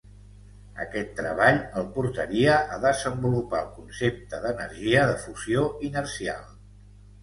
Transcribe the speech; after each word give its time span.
Aquest 0.85 1.11
treball 1.19 1.59
el 1.81 1.85
portaria 1.99 2.57
a 2.77 2.81
desenvolupar 2.87 3.63
el 3.67 3.71
concepte 3.79 4.43
d'energia 4.49 5.09
de 5.15 5.19
fusió 5.25 5.71
inercial. 5.93 6.55